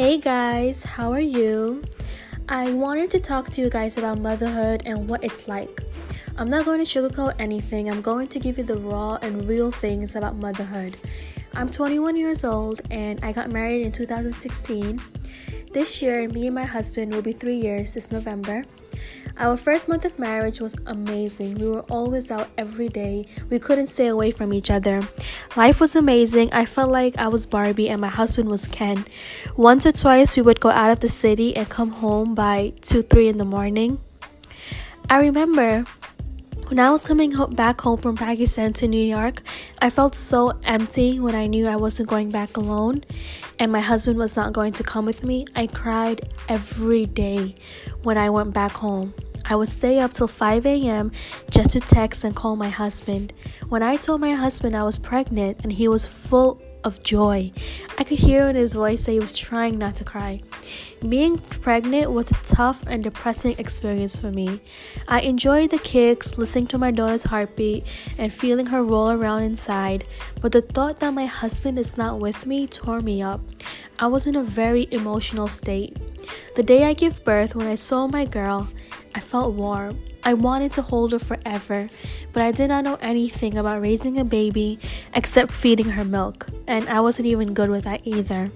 [0.00, 1.84] Hey guys, how are you?
[2.48, 5.82] I wanted to talk to you guys about motherhood and what it's like.
[6.38, 9.70] I'm not going to sugarcoat anything, I'm going to give you the raw and real
[9.70, 10.96] things about motherhood.
[11.52, 15.02] I'm 21 years old and I got married in 2016.
[15.74, 18.64] This year, me and my husband will be three years this November.
[19.38, 21.58] Our first month of marriage was amazing.
[21.58, 23.26] We were always out every day.
[23.48, 25.02] We couldn't stay away from each other.
[25.56, 26.52] Life was amazing.
[26.52, 29.06] I felt like I was Barbie and my husband was Ken.
[29.56, 33.02] Once or twice, we would go out of the city and come home by 2
[33.02, 33.98] 3 in the morning.
[35.08, 35.84] I remember
[36.70, 39.42] when I was coming back home from Pakistan to New York,
[39.82, 43.02] I felt so empty when I knew I wasn't going back alone
[43.60, 45.46] and my husband was not going to come with me.
[45.54, 47.54] I cried every day
[48.02, 49.12] when I went back home.
[49.44, 51.12] I would stay up till 5 a.m.
[51.50, 53.32] just to text and call my husband.
[53.68, 57.52] When I told my husband I was pregnant and he was full of joy.
[57.98, 60.40] I could hear in his voice that he was trying not to cry.
[61.08, 64.60] Being pregnant was a tough and depressing experience for me.
[65.08, 67.84] I enjoyed the kicks, listening to my daughter's heartbeat,
[68.18, 70.04] and feeling her roll around inside,
[70.40, 73.40] but the thought that my husband is not with me tore me up.
[73.98, 75.96] I was in a very emotional state.
[76.56, 78.68] The day I gave birth, when I saw my girl,
[79.14, 79.98] I felt warm.
[80.22, 81.88] I wanted to hold her forever,
[82.32, 84.78] but I did not know anything about raising a baby
[85.14, 88.50] except feeding her milk, and I wasn't even good with that either.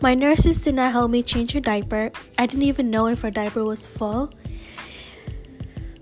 [0.00, 2.12] My nurses did not help me change her diaper.
[2.38, 4.32] I didn't even know if her diaper was full.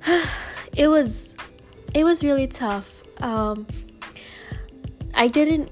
[0.76, 1.34] it was
[1.94, 3.02] it was really tough.
[3.22, 3.66] Um,
[5.14, 5.70] I didn't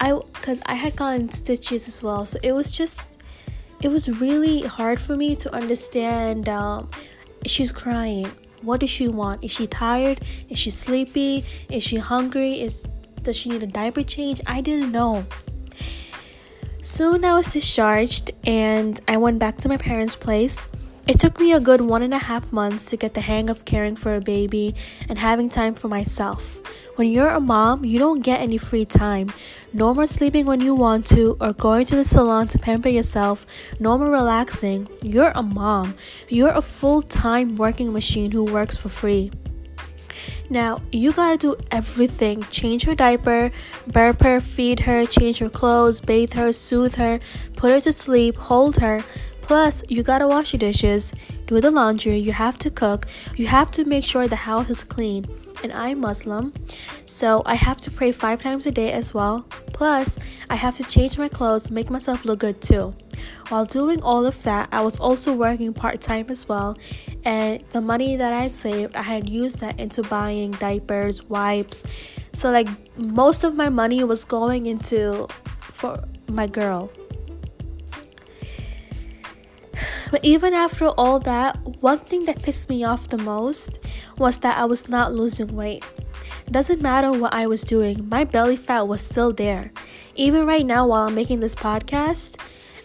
[0.00, 2.24] I cuz I had gotten stitches as well.
[2.24, 3.18] So it was just
[3.82, 6.88] it was really hard for me to understand um,
[7.50, 8.30] she's crying.
[8.62, 9.44] What does she want?
[9.44, 10.20] Is she tired?
[10.48, 11.44] Is she sleepy?
[11.70, 12.60] Is she hungry?
[12.60, 12.86] Is
[13.22, 14.40] does she need a diaper change?
[14.46, 15.26] I didn't know.
[16.80, 20.68] Soon I was discharged and I went back to my parents' place.
[21.08, 23.64] It took me a good one and a half months to get the hang of
[23.64, 24.74] caring for a baby
[25.08, 26.60] and having time for myself.
[26.96, 29.30] When you're a mom, you don't get any free time.
[29.74, 33.44] No more sleeping when you want to or going to the salon to pamper yourself.
[33.78, 34.88] No more relaxing.
[35.02, 35.94] You're a mom.
[36.30, 39.30] You're a full time working machine who works for free.
[40.48, 43.50] Now, you gotta do everything change her diaper,
[43.86, 47.20] burp her, feed her, change her clothes, bathe her, soothe her,
[47.56, 49.04] put her to sleep, hold her.
[49.42, 51.12] Plus, you gotta wash your dishes,
[51.46, 53.06] do the laundry, you have to cook,
[53.36, 55.26] you have to make sure the house is clean.
[55.62, 56.52] And I'm Muslim,
[57.06, 59.44] so I have to pray five times a day as well.
[59.72, 60.18] Plus,
[60.48, 62.94] I have to change my clothes, make myself look good too.
[63.48, 66.76] While doing all of that, I was also working part time as well,
[67.24, 71.84] and the money that I had saved, I had used that into buying diapers, wipes.
[72.32, 75.26] So, like, most of my money was going into
[75.60, 76.90] for my girl.
[80.10, 83.80] But even after all that, one thing that pissed me off the most
[84.18, 85.84] was that I was not losing weight.
[86.46, 89.72] It Doesn't matter what I was doing, my belly fat was still there.
[90.14, 92.38] Even right now, while I'm making this podcast,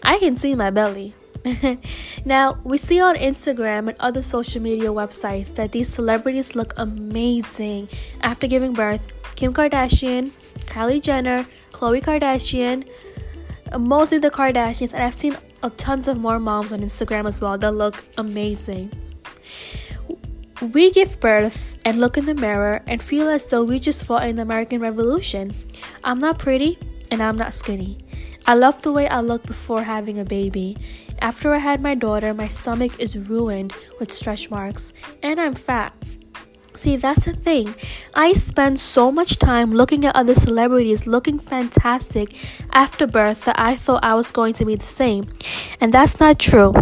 [0.04, 1.14] I can see my belly.
[2.26, 7.88] now, we see on Instagram and other social media websites that these celebrities look amazing
[8.22, 9.02] after giving birth.
[9.36, 10.32] Kim Kardashian,
[10.66, 12.88] Kylie Jenner, Khloe Kardashian,
[13.78, 15.36] mostly the Kardashians, and I've seen
[15.70, 18.92] tons of more moms on Instagram as well that look amazing.
[20.74, 24.28] We give birth and look in the mirror and feel as though we just fought
[24.28, 25.54] in the American Revolution.
[26.04, 26.78] I'm not pretty
[27.10, 27.98] and I'm not skinny.
[28.46, 30.78] I love the way I look before having a baby.
[31.20, 35.94] After I had my daughter, my stomach is ruined with stretch marks and I'm fat.
[36.82, 37.76] See, that's the thing.
[38.16, 42.34] I spend so much time looking at other celebrities looking fantastic
[42.74, 45.28] after birth that I thought I was going to be the same.
[45.80, 46.74] And that's not true.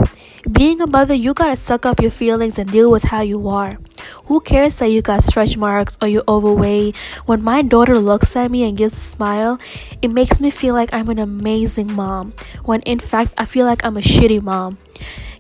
[0.50, 3.78] Being a mother, you gotta suck up your feelings and deal with how you are.
[4.26, 6.96] Who cares that you got stretch marks or you're overweight?
[7.26, 9.60] When my daughter looks at me and gives a smile,
[10.02, 13.84] it makes me feel like I'm an amazing mom, when in fact, I feel like
[13.84, 14.78] I'm a shitty mom.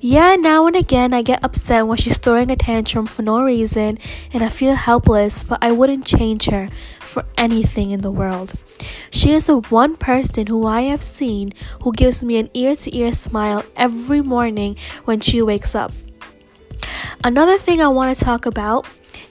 [0.01, 3.99] Yeah, now and again I get upset when she's throwing a tantrum for no reason
[4.31, 6.69] and I feel helpless, but I wouldn't change her
[7.01, 8.53] for anything in the world.
[9.11, 11.51] She is the one person who I have seen
[11.81, 15.91] who gives me an ear to ear smile every morning when she wakes up.
[17.23, 18.87] Another thing I want to talk about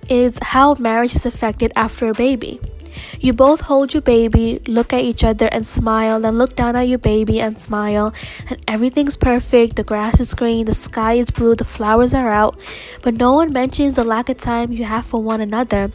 [0.09, 2.61] is how marriage is affected after a baby.
[3.20, 6.88] You both hold your baby, look at each other and smile, then look down at
[6.88, 8.12] your baby and smile,
[8.49, 9.76] and everything's perfect.
[9.76, 12.58] The grass is green, the sky is blue, the flowers are out,
[13.02, 15.90] but no one mentions the lack of time you have for one another.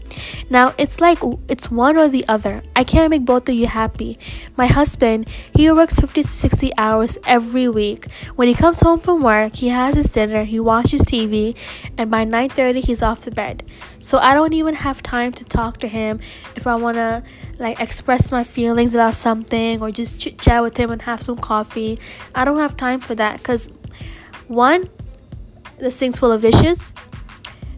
[0.49, 2.63] Now, it's like it's one or the other.
[2.75, 4.17] I can't make both of you happy.
[4.57, 8.11] My husband, he works 50 to 60 hours every week.
[8.35, 11.55] When he comes home from work, he has his dinner, he watches TV,
[11.97, 13.63] and by 9:30 he's off to bed.
[13.99, 16.19] So I don't even have time to talk to him
[16.55, 17.23] if I want to
[17.57, 21.37] like express my feelings about something or just chit chat with him and have some
[21.37, 21.99] coffee.
[22.35, 23.69] I don't have time for that cuz
[24.47, 24.89] one
[25.79, 26.93] the sink's full of dishes.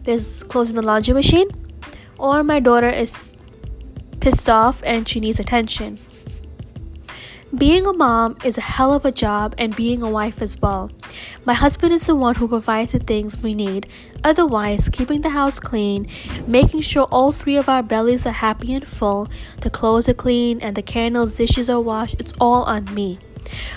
[0.02, 1.48] There's clothes in the laundry machine
[2.18, 3.36] or my daughter is
[4.20, 5.98] pissed off and she needs attention.
[7.56, 10.90] Being a mom is a hell of a job, and being a wife as well.
[11.46, 13.86] My husband is the one who provides the things we need.
[14.22, 16.06] Otherwise, keeping the house clean,
[16.46, 19.28] making sure all three of our bellies are happy and full,
[19.62, 23.18] the clothes are clean, and the candles, dishes are washed, it's all on me.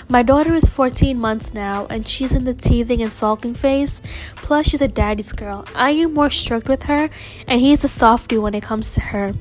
[0.08, 4.02] My daughter is 14 months now, and she's in the teething and sulking phase.
[4.36, 5.64] Plus, she's a daddy's girl.
[5.74, 7.08] I am more strict with her,
[7.46, 9.32] and he's a softie when it comes to her.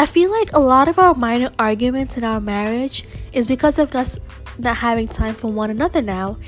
[0.00, 3.04] I feel like a lot of our minor arguments in our marriage
[3.34, 4.18] is because of us
[4.56, 6.38] not having time for one another now.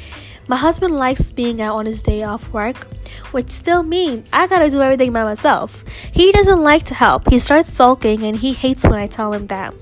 [0.49, 2.87] My husband likes being out on his day off work,
[3.33, 5.85] which still means I gotta do everything by myself.
[6.13, 7.29] He doesn't like to help.
[7.29, 9.75] He starts sulking and he hates when I tell him that.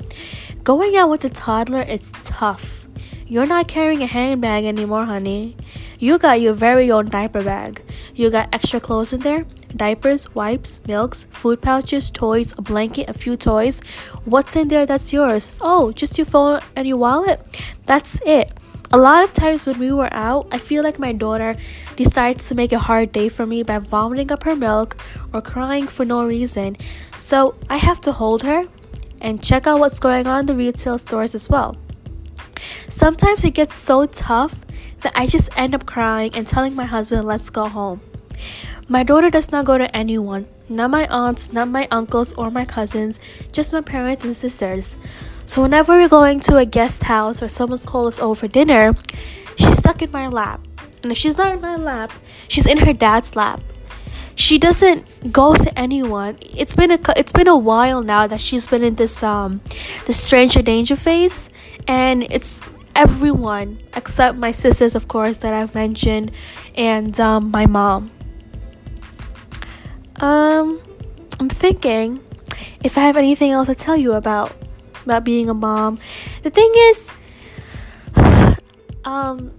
[0.65, 2.89] Going out with a toddler is tough.
[3.25, 5.55] You're not carrying a handbag anymore, honey.
[6.01, 7.81] You got your very own diaper bag.
[8.17, 9.47] You got extra clothes in there,
[9.77, 13.81] diapers, wipes, milks, food pouches, toys, a blanket, a few toys.
[14.25, 15.53] What's in there that's yours?
[15.61, 17.41] Oh, just your phone and your wallet?
[17.87, 18.53] That's it.
[18.93, 21.57] A lot of times when we were out, I feel like my daughter
[21.95, 24.97] decides to make a hard day for me by vomiting up her milk
[25.33, 26.77] or crying for no reason.
[27.15, 28.65] So I have to hold her
[29.21, 31.77] and check out what's going on in the retail stores as well.
[32.89, 34.59] Sometimes it gets so tough
[35.03, 38.01] that I just end up crying and telling my husband, let's go home.
[38.91, 42.65] My daughter does not go to anyone, not my aunts, not my uncles or my
[42.65, 43.21] cousins,
[43.53, 44.97] just my parents and sisters.
[45.47, 48.97] So whenever we're going to a guest house or someone's called us over for dinner,
[49.55, 50.61] she's stuck in my lap.
[51.05, 52.11] And if she's not in my lap,
[52.49, 53.61] she's in her dad's lap.
[54.35, 56.39] She doesn't go to anyone.
[56.41, 59.61] It's been a it's been a while now that she's been in this um
[60.07, 61.49] the stranger danger phase,
[61.87, 62.61] and it's
[62.97, 66.33] everyone except my sisters, of course, that I've mentioned,
[66.75, 68.11] and um, my mom.
[70.21, 70.81] Um,
[71.39, 72.21] I'm thinking
[72.85, 74.53] if I have anything else to tell you about
[75.05, 75.99] about being a mom.
[76.43, 77.11] The thing is,
[79.05, 79.51] um,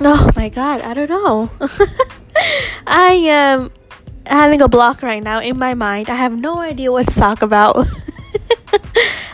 [0.00, 1.50] oh my god, I don't know.
[2.86, 3.70] I am
[4.26, 6.08] having a block right now in my mind.
[6.08, 7.76] I have no idea what to talk about.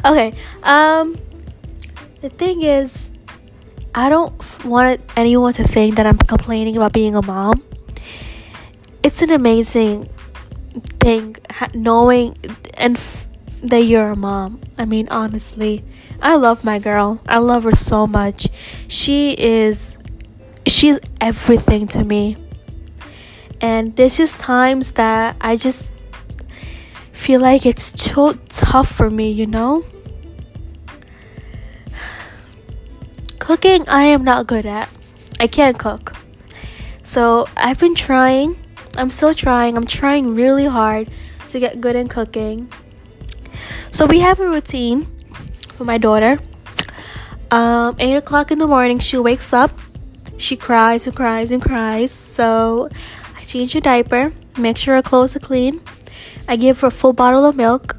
[0.04, 0.34] okay,
[0.64, 1.16] um,
[2.20, 2.92] the thing is,
[3.94, 4.34] I don't
[4.64, 7.62] want anyone to think that I'm complaining about being a mom
[9.02, 10.08] it's an amazing
[11.00, 11.36] thing
[11.74, 12.36] knowing
[12.74, 13.26] and f-
[13.62, 14.60] that you're a mom.
[14.78, 15.84] I mean, honestly,
[16.22, 17.20] I love my girl.
[17.26, 18.48] I love her so much.
[18.88, 19.96] She is,
[20.66, 22.36] she's everything to me.
[23.60, 25.90] And there's just times that I just
[27.12, 29.84] feel like it's too tough for me, you know?
[33.38, 34.88] Cooking, I am not good at.
[35.38, 36.14] I can't cook.
[37.02, 38.56] So I've been trying
[38.96, 39.76] I'm still trying.
[39.76, 41.08] I'm trying really hard
[41.48, 42.70] to get good in cooking.
[43.90, 45.06] So we have a routine
[45.68, 46.38] for my daughter.
[47.50, 49.72] Um, eight o'clock in the morning, she wakes up.
[50.36, 52.12] She cries and cries and cries.
[52.12, 52.88] So
[53.36, 55.80] I change her diaper, make sure her clothes are clean.
[56.48, 57.96] I give her a full bottle of milk.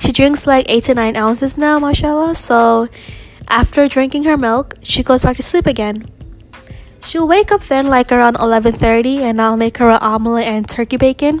[0.00, 2.34] She drinks like eight to nine ounces now, mashallah.
[2.34, 2.88] So
[3.48, 6.08] after drinking her milk, she goes back to sleep again.
[7.06, 10.96] She'll wake up then like around 11:30 and I'll make her an omelet and turkey
[10.96, 11.40] bacon.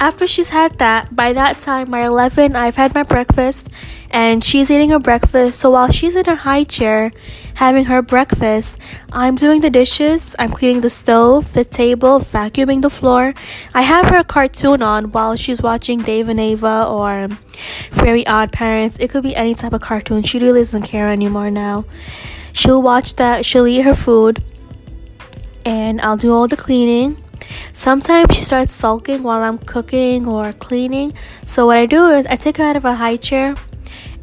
[0.00, 3.68] After she's had that, by that time by 11 I've had my breakfast
[4.10, 5.60] and she's eating her breakfast.
[5.60, 7.12] So while she's in her high chair
[7.54, 8.78] having her breakfast,
[9.12, 13.34] I'm doing the dishes, I'm cleaning the stove, the table, vacuuming the floor.
[13.74, 17.28] I have her cartoon on while she's watching Dave and Ava or
[17.92, 18.96] Very Odd Parents.
[18.98, 20.22] It could be any type of cartoon.
[20.22, 21.84] She really doesn't care anymore now.
[22.56, 24.42] She'll watch that, she'll eat her food,
[25.66, 27.22] and I'll do all the cleaning.
[27.74, 31.12] Sometimes she starts sulking while I'm cooking or cleaning.
[31.44, 33.56] So what I do is I take her out of her high chair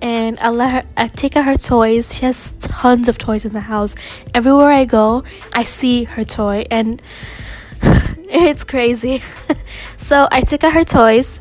[0.01, 2.15] and I let her I take out her toys.
[2.15, 3.93] She has tons of toys in the house.
[4.33, 5.23] Everywhere I go,
[5.53, 7.03] I see her toy and
[7.83, 9.21] it's crazy.
[9.97, 11.39] so I take out her toys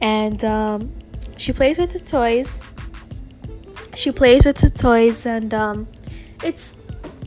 [0.00, 0.94] and um,
[1.36, 2.70] she plays with the toys.
[3.94, 5.88] She plays with the toys, and um,
[6.42, 6.72] it's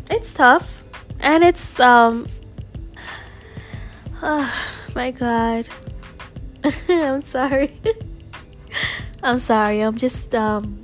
[0.09, 0.83] it's tough,
[1.19, 2.27] and it's um,
[4.21, 4.53] oh
[4.95, 5.67] my god,
[6.89, 7.73] I'm sorry.
[9.23, 9.81] I'm sorry.
[9.81, 10.81] I'm just um,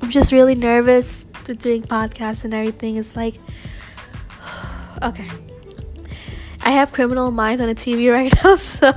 [0.00, 1.24] I'm just really nervous
[1.58, 2.96] doing podcasts and everything.
[2.96, 3.34] It's like
[5.02, 5.28] okay.
[6.66, 8.92] I have criminal minds on the TV right now, so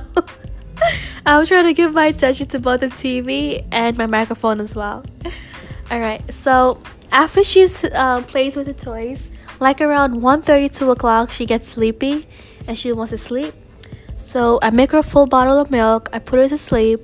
[1.26, 5.04] I'm trying to give my attention to both the TV and my microphone as well.
[5.90, 6.80] All right, so
[7.12, 9.28] after she's um, plays with the toys,
[9.60, 12.26] like around 1:30, 2 o'clock, she gets sleepy
[12.66, 13.54] and she wants to sleep.
[14.18, 16.10] So I make her a full bottle of milk.
[16.12, 17.00] I put her to sleep.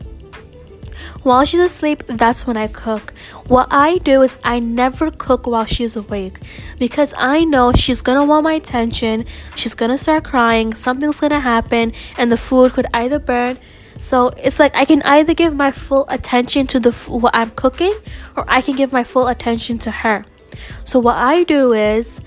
[1.23, 3.13] While she's asleep, that's when I cook.
[3.49, 6.39] What I do is I never cook while she's awake
[6.79, 9.25] because I know she's gonna want my attention,
[9.57, 13.59] she's gonna start crying, something's gonna happen, and the food could either burn.
[13.99, 17.95] So it's like I can either give my full attention to the what I'm cooking
[18.37, 20.25] or I can give my full attention to her.
[20.85, 22.21] So what I do is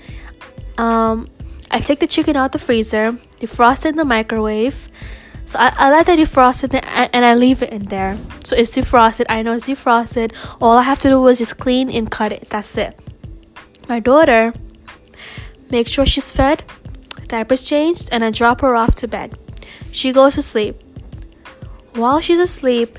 [0.76, 1.28] um
[1.70, 4.88] I take the chicken out the freezer, defrost it in the microwave,
[5.48, 8.18] so I, I let that defrost it and I leave it in there.
[8.44, 9.24] So it's defrosted.
[9.30, 10.36] I know it's defrosted.
[10.60, 12.50] All I have to do is just clean and cut it.
[12.50, 12.94] That's it.
[13.88, 14.52] My daughter,
[15.70, 16.64] make sure she's fed,
[17.28, 19.38] diapers changed, and I drop her off to bed.
[19.90, 20.76] She goes to sleep.
[21.94, 22.98] While she's asleep,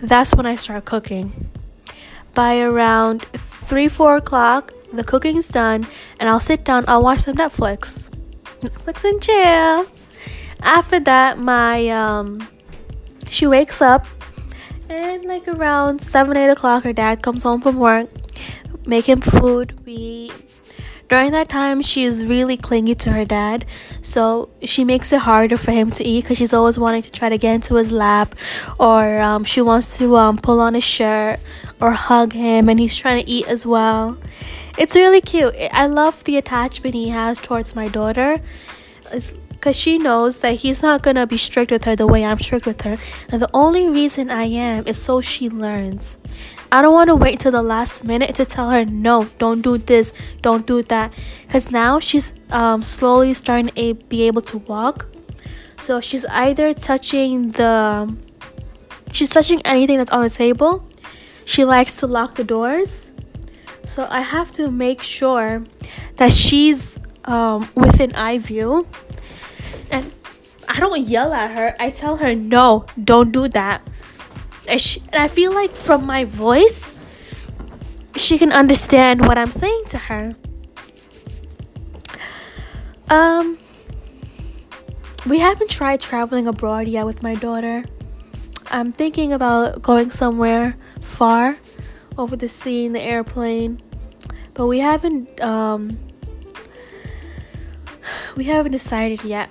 [0.00, 1.48] that's when I start cooking.
[2.34, 5.86] By around 3 4 o'clock, the cooking's done,
[6.20, 8.08] and I'll sit down, I'll watch some Netflix.
[8.60, 9.86] Netflix and chill
[10.60, 12.46] after that my um
[13.28, 14.06] she wakes up
[14.88, 18.08] and like around 7 8 o'clock her dad comes home from work
[18.86, 20.30] make him food we
[21.08, 23.64] during that time she is really clingy to her dad.
[24.02, 27.28] So she makes it harder for him to eat because she's always wanting to try
[27.28, 28.34] to get into his lap
[28.78, 31.40] or um, she wants to um, pull on his shirt
[31.80, 34.16] or hug him and he's trying to eat as well.
[34.78, 35.54] It's really cute.
[35.72, 38.40] I love the attachment he has towards my daughter.
[39.12, 39.32] It's,
[39.66, 42.66] because she knows that he's not gonna be strict with her the way I'm strict
[42.66, 42.98] with her.
[43.30, 46.16] And the only reason I am is so she learns.
[46.70, 49.76] I don't want to wait till the last minute to tell her no, don't do
[49.76, 55.06] this, don't do that, because now she's um, slowly starting to be able to walk.
[55.80, 58.14] So she's either touching the,
[59.10, 60.86] she's touching anything that's on the table.
[61.44, 63.10] She likes to lock the doors.
[63.84, 65.64] So I have to make sure
[66.18, 68.86] that she's um, within eye view
[69.90, 70.12] and
[70.68, 71.76] I don't yell at her.
[71.78, 73.82] I tell her, no, don't do that.
[74.68, 76.98] And, she, and I feel like from my voice,
[78.16, 80.34] she can understand what I'm saying to her.
[83.08, 83.58] Um,
[85.26, 87.84] we haven't tried traveling abroad yet with my daughter.
[88.68, 91.56] I'm thinking about going somewhere far
[92.18, 93.80] over the sea in the airplane,
[94.54, 95.96] but we haven't um,
[98.34, 99.50] we haven't decided yet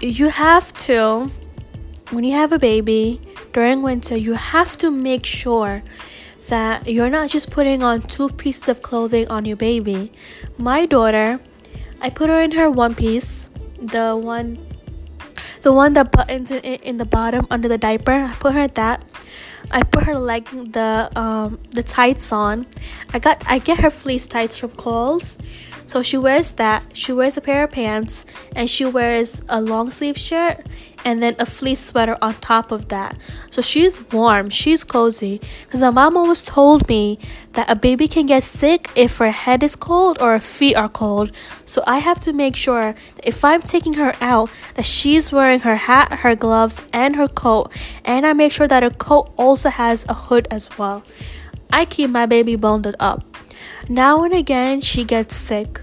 [0.00, 1.30] you have to
[2.10, 3.20] when you have a baby
[3.52, 5.82] during winter you have to make sure
[6.48, 10.10] that you're not just putting on two pieces of clothing on your baby.
[10.58, 11.40] My daughter
[12.00, 14.58] i put her in her one piece the one
[15.62, 19.04] the one that buttons in, in the bottom under the diaper i put her that.
[19.72, 22.66] I put her leg the um the tights on.
[23.12, 25.38] I got I get her fleece tights from Kohl's
[25.90, 26.84] so she wears that.
[26.92, 30.64] She wears a pair of pants and she wears a long sleeve shirt
[31.04, 33.16] and then a fleece sweater on top of that.
[33.50, 35.40] So she's warm, she's cozy.
[35.64, 37.18] Because my mom always told me
[37.54, 40.88] that a baby can get sick if her head is cold or her feet are
[40.88, 41.32] cold.
[41.66, 45.58] So I have to make sure that if I'm taking her out, that she's wearing
[45.66, 47.72] her hat, her gloves, and her coat.
[48.04, 51.02] And I make sure that her coat also has a hood as well.
[51.72, 53.24] I keep my baby bundled up.
[53.88, 55.80] Now and again, she gets sick.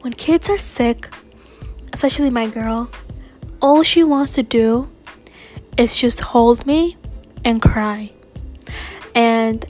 [0.00, 1.08] When kids are sick,
[1.92, 2.90] especially my girl,
[3.60, 4.88] all she wants to do
[5.76, 6.96] is just hold me
[7.44, 8.10] and cry.
[9.14, 9.64] And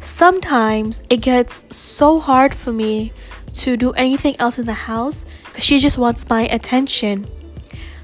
[0.00, 3.12] sometimes it gets so hard for me
[3.54, 7.26] to do anything else in the house because she just wants my attention.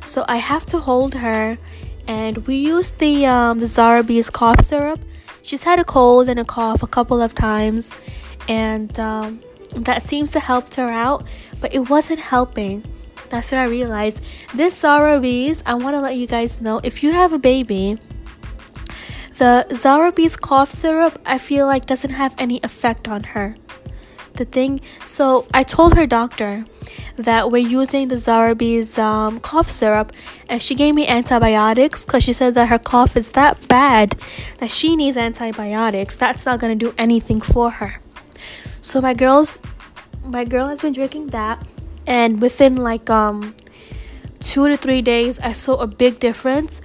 [0.05, 1.59] So I have to hold her,
[2.07, 5.01] and we use the um, the Zarbee's cough syrup
[5.45, 7.95] she's had a cold and a cough a couple of times,
[8.49, 9.41] and um,
[9.77, 11.25] that seems to help her out,
[11.61, 12.83] but it wasn't helping.
[13.31, 14.21] That's what I realized.
[14.55, 17.99] This Zarbee's, I want to let you guys know if you have a baby,
[19.39, 23.57] the Zarbee's cough syrup, I feel like doesn't have any effect on her.
[24.35, 26.65] the thing so i told her doctor
[27.17, 30.13] that we're using the Zarbee's um, cough syrup
[30.49, 34.17] and she gave me antibiotics because she said that her cough is that bad
[34.59, 36.17] that she needs antibiotics.
[36.17, 38.01] That's not to do anything for her.
[38.81, 39.61] So my girls
[40.25, 41.65] my girl has been drinking that
[42.07, 43.55] and within like um
[44.41, 46.81] two to three days i saw a big difference.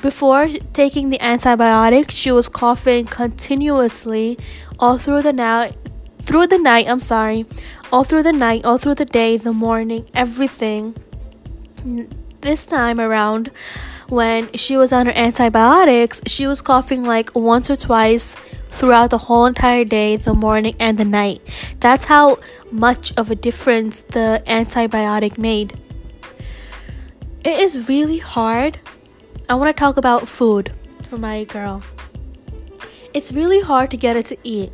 [0.00, 4.38] Before taking the antibiotic she was coughing continuously
[4.78, 5.74] all through the night
[6.22, 7.46] through the night, I'm sorry,
[7.92, 10.94] all through the night, all through the day, the morning, everything.
[12.40, 13.50] This time around,
[14.08, 18.34] when she was on her antibiotics, she was coughing like once or twice
[18.70, 21.40] throughout the whole entire day, the morning and the night.
[21.80, 22.38] That's how
[22.70, 25.78] much of a difference the antibiotic made.
[27.44, 28.78] It is really hard.
[29.48, 30.72] I want to talk about food
[31.02, 31.82] for my girl.
[33.12, 34.72] It's really hard to get her to eat.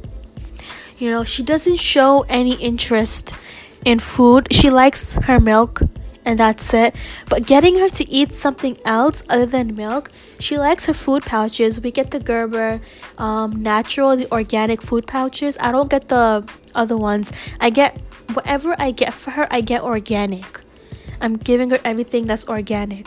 [0.99, 3.33] You know, she doesn't show any interest
[3.85, 4.49] in food.
[4.53, 5.81] She likes her milk
[6.25, 6.95] and that's it.
[7.29, 11.81] But getting her to eat something else other than milk, she likes her food pouches.
[11.81, 12.81] We get the Gerber
[13.17, 15.57] um, natural, the organic food pouches.
[15.61, 17.33] I don't get the other ones.
[17.61, 17.97] I get
[18.35, 20.61] whatever I get for her, I get organic.
[21.21, 23.07] I'm giving her everything that's organic.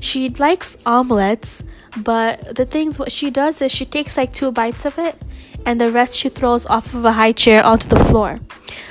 [0.00, 1.62] She likes omelets,
[1.96, 5.16] but the things what she does is she takes like two bites of it
[5.64, 8.40] and the rest she throws off of a high chair onto the floor.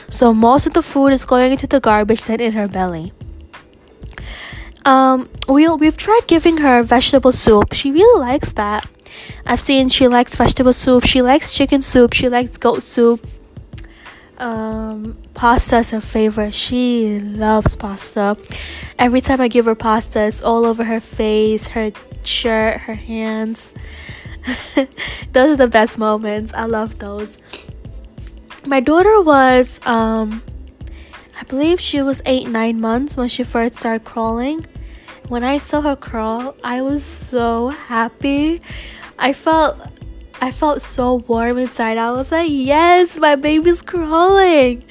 [0.10, 3.14] So most of the food is going into the garbage then in her belly.
[4.84, 7.74] Um, we we've tried giving her vegetable soup.
[7.74, 8.88] She really likes that.
[9.46, 11.06] I've seen she likes vegetable soup.
[11.06, 12.14] She likes chicken soup.
[12.14, 13.26] She likes goat soup.
[14.38, 16.56] Um, pasta is her favorite.
[16.56, 18.38] She loves pasta.
[18.98, 21.92] Every time I give her pasta, it's all over her face, her
[22.24, 23.72] shirt, her hands.
[25.34, 26.54] those are the best moments.
[26.54, 27.38] I love those.
[28.66, 30.44] My daughter was, um,
[31.40, 34.66] I believe she was eight, nine months when she first started crawling.
[35.28, 38.62] When I saw her crawl, I was so happy.
[39.18, 39.80] I felt
[40.44, 42.00] I felt so warm inside.
[42.00, 44.84] I was like, yes, my baby's crawling.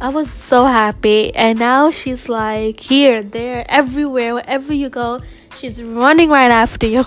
[0.00, 1.34] I was so happy.
[1.34, 5.22] And now she's like here, there, everywhere, wherever you go,
[5.54, 7.04] she's running right after you.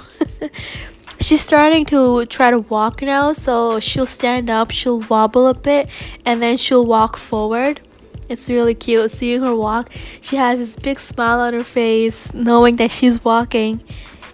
[1.19, 5.89] she's starting to try to walk now, so she'll stand up, she'll wobble a bit,
[6.25, 7.81] and then she'll walk forward.
[8.29, 9.91] It's really cute seeing her walk.
[10.21, 13.81] She has this big smile on her face, knowing that she's walking,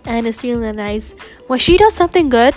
[0.05, 1.15] and it's really nice.
[1.47, 2.55] When she does something good,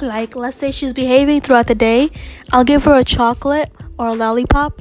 [0.00, 2.10] like let's say she's behaving throughout the day,
[2.52, 4.80] I'll give her a chocolate or a lollipop.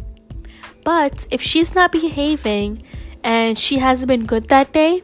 [0.83, 2.83] But if she's not behaving
[3.23, 5.03] and she hasn't been good that day,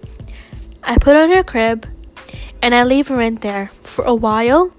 [0.83, 1.85] I put her in her crib
[2.65, 4.73] and I leave her in there for a while.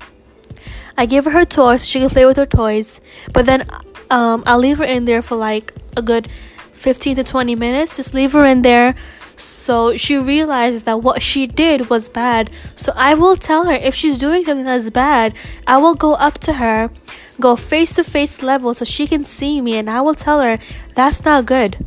[0.99, 3.01] I give her her toys so she can play with her toys,
[3.33, 3.63] but then
[4.11, 6.27] um, I'll leave her in there for like a good
[6.73, 7.97] 15 to 20 minutes.
[7.97, 8.97] Just leave her in there
[9.37, 12.51] so she realizes that what she did was bad.
[12.75, 15.33] So I will tell her if she's doing something that's bad,
[15.65, 16.91] I will go up to her,
[17.39, 20.59] go face to face level so she can see me, and I will tell her
[20.97, 21.87] that's not good.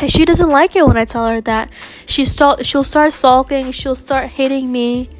[0.00, 1.70] And she doesn't like it when I tell her that.
[2.06, 5.10] She start she'll start sulking, she'll start hating me.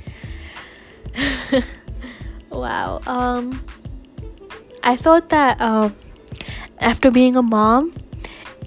[2.51, 3.01] wow.
[3.07, 3.62] Um
[4.83, 5.97] I thought that um
[6.79, 7.93] after being a mom,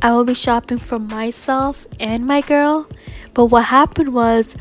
[0.04, 2.88] I will be shopping for myself and my girl.
[3.34, 4.56] But what happened was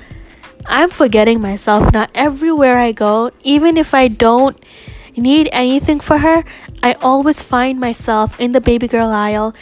[0.65, 4.57] I'm forgetting myself now everywhere I go, even if I don't
[5.17, 6.45] need anything for her,
[6.83, 9.55] I always find myself in the baby girl aisle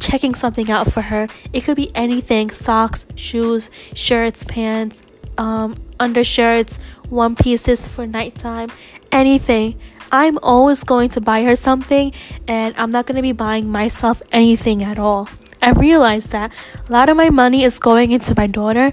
[0.00, 1.28] checking something out for her.
[1.52, 5.02] It could be anything socks, shoes, shirts, pants,
[5.38, 6.78] um, undershirts,
[7.08, 8.70] one pieces for nighttime,
[9.12, 9.78] anything.
[10.12, 12.12] I'm always going to buy her something,
[12.46, 15.28] and I'm not going to be buying myself anything at all.
[15.60, 16.52] I realize that
[16.88, 18.92] a lot of my money is going into my daughter,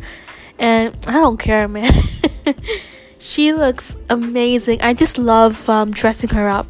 [0.58, 1.94] and I don't care, man.
[3.20, 4.82] she looks amazing.
[4.82, 6.68] I just love um, dressing her up.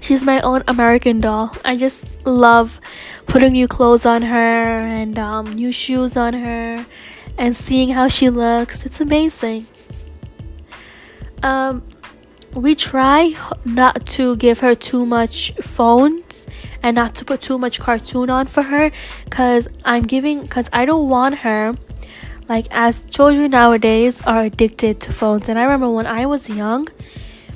[0.00, 1.54] She's my own American doll.
[1.64, 2.80] I just love
[3.26, 6.86] putting new clothes on her and um, new shoes on her
[7.36, 8.86] and seeing how she looks.
[8.86, 9.66] It's amazing.
[11.42, 11.82] Um,
[12.54, 13.34] we try
[13.64, 16.46] not to give her too much phones
[16.82, 18.90] and not to put too much cartoon on for her
[19.24, 21.76] because I'm giving because I don't want her
[22.48, 26.88] like as children nowadays are addicted to phones and I remember when I was young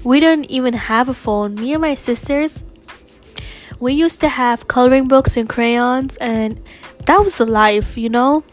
[0.05, 1.55] we didn't even have a phone.
[1.55, 2.65] Me and my sisters,
[3.81, 6.61] we used to have coloring books and crayons, and
[7.07, 8.45] that was the life, you know?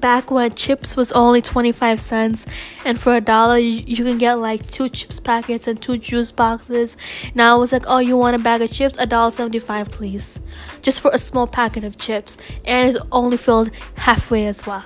[0.00, 2.46] back when chips was only 25 cents
[2.84, 6.30] and for a dollar you, you can get like two chips packets and two juice
[6.30, 6.96] boxes
[7.34, 10.40] now it was like oh you want a bag of chips a dollar 75 please
[10.80, 14.84] just for a small packet of chips and it's only filled halfway as well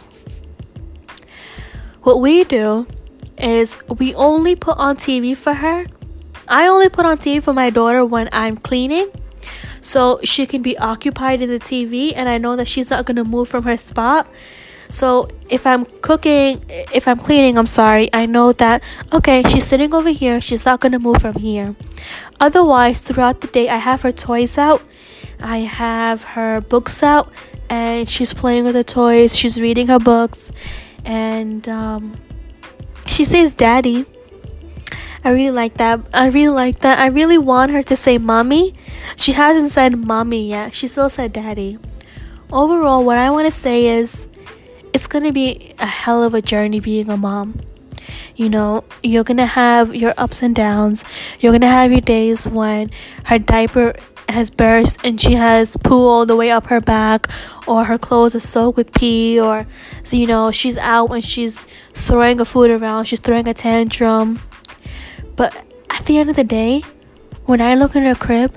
[2.02, 2.86] what we do
[3.38, 5.86] is we only put on tv for her
[6.48, 9.10] i only put on tv for my daughter when i'm cleaning
[9.80, 13.16] so she can be occupied in the tv and i know that she's not going
[13.16, 14.26] to move from her spot
[14.88, 19.92] so if I'm cooking, if I'm cleaning, I'm sorry, I know that, okay, she's sitting
[19.92, 21.74] over here, she's not gonna move from here.
[22.40, 24.82] Otherwise, throughout the day, I have her toys out,
[25.40, 27.32] I have her books out,
[27.68, 30.52] and she's playing with the toys, she's reading her books,
[31.04, 32.16] and um,
[33.06, 34.04] she says, Daddy.
[35.26, 36.00] I really like that.
[36.14, 37.00] I really like that.
[37.00, 38.74] I really want her to say mommy.
[39.16, 40.72] She hasn't said mommy yet.
[40.72, 41.78] She still said daddy.
[42.52, 44.28] Overall, what I want to say is
[44.94, 47.58] it's gonna be a hell of a journey being a mom.
[48.36, 51.02] You know, you're gonna have your ups and downs.
[51.40, 52.92] You're gonna have your days when
[53.24, 53.96] her diaper
[54.28, 57.28] has burst and she has poo all the way up her back,
[57.66, 59.66] or her clothes are soaked with pee, or
[60.04, 64.40] so you know she's out when she's throwing her food around, she's throwing a tantrum.
[65.36, 65.54] But
[65.90, 66.82] at the end of the day,
[67.44, 68.54] when I look in her crib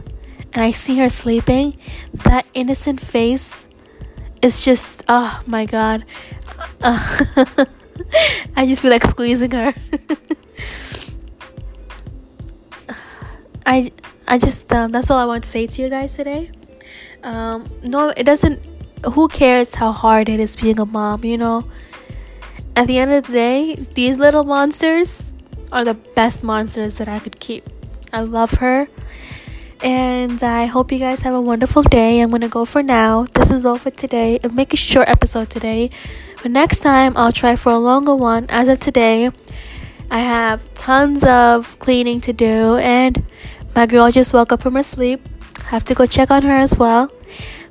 [0.54, 1.78] and I see her sleeping,
[2.14, 3.68] that innocent face
[4.42, 6.06] is just oh my god
[6.82, 7.26] uh,
[8.56, 9.70] i just feel like squeezing her
[13.66, 13.92] i
[14.30, 16.50] i just um, that's all i want to say to you guys today
[17.24, 18.60] um no it doesn't
[19.14, 21.66] who cares how hard it is being a mom you know
[22.76, 25.34] at the end of the day these little monsters
[25.72, 27.68] are the best monsters that i could keep
[28.14, 28.88] i love her
[29.82, 32.20] and I hope you guys have a wonderful day.
[32.20, 33.26] I'm gonna go for now.
[33.34, 34.38] This is all for today.
[34.44, 35.90] I'll make a short episode today.
[36.42, 38.46] But next time I'll try for a longer one.
[38.50, 39.32] As of today,
[40.12, 43.24] I have tons of cleaning to do and
[43.76, 45.22] my girl just woke up from her sleep.
[45.66, 47.12] Have to go check on her as well.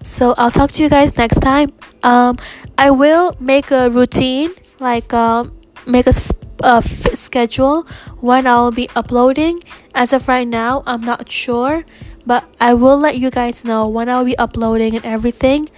[0.02, 1.72] So I'll talk to you guys next time.
[2.02, 2.38] Um
[2.76, 5.52] I will make a routine like um
[5.86, 6.14] make a
[6.62, 6.80] uh,
[7.14, 7.86] schedule
[8.20, 9.62] when I'll be uploading.
[9.94, 11.84] As of right now, I'm not sure,
[12.26, 15.68] but I will let you guys know when I'll be uploading and everything.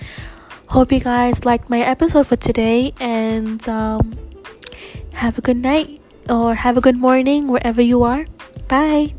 [0.68, 4.16] Hope you guys liked my episode for today and um,
[5.14, 8.26] have a good night or have a good morning wherever you are.
[8.68, 9.14] Bye.